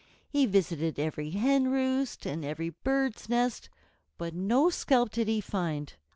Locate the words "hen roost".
1.29-2.25